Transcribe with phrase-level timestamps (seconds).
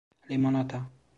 [0.29, 0.89] Limonata…